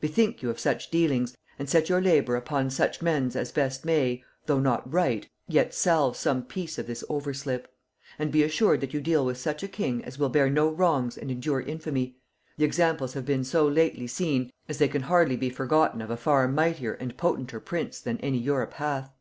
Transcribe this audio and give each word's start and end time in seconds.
Bethink 0.00 0.42
you 0.42 0.50
of 0.50 0.58
such 0.58 0.90
dealings, 0.90 1.36
and 1.56 1.70
set 1.70 1.88
your 1.88 2.00
labor 2.00 2.34
upon 2.34 2.68
such 2.68 3.00
mends 3.00 3.36
as 3.36 3.52
best 3.52 3.84
may, 3.84 4.24
though 4.46 4.58
not 4.58 4.92
right, 4.92 5.28
yet 5.46 5.72
salve 5.72 6.16
some 6.16 6.42
piece 6.42 6.78
of 6.78 6.88
this 6.88 7.04
overslip; 7.08 7.68
and 8.18 8.32
be 8.32 8.42
assured 8.42 8.80
that 8.80 8.92
you 8.92 9.00
deal 9.00 9.24
with 9.24 9.38
such 9.38 9.62
a 9.62 9.68
king 9.68 10.04
as 10.04 10.18
will 10.18 10.30
bear 10.30 10.50
no 10.50 10.68
wrongs 10.68 11.16
and 11.16 11.30
endure 11.30 11.60
infamy; 11.60 12.16
the 12.56 12.64
examples 12.64 13.12
have 13.12 13.24
been 13.24 13.44
so 13.44 13.68
lately 13.68 14.08
seen 14.08 14.50
as 14.68 14.78
they 14.78 14.88
can 14.88 15.02
hardly 15.02 15.36
be 15.36 15.48
forgotten 15.48 16.02
of 16.02 16.10
a 16.10 16.16
far 16.16 16.48
mightier 16.48 16.94
and 16.94 17.16
potenter 17.16 17.60
prince 17.60 18.00
than 18.00 18.18
any 18.18 18.38
Europe 18.38 18.72
hath. 18.72 19.12